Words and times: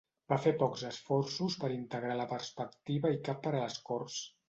Va 0.31 0.37
fer 0.45 0.53
pocs 0.63 0.85
esforços 0.87 1.59
per 1.65 1.71
integrar 1.75 2.17
la 2.23 2.27
perspectiva 2.35 3.17
i 3.19 3.25
cap 3.31 3.47
per 3.49 3.57
a 3.57 3.59
l'escorç. 3.65 4.23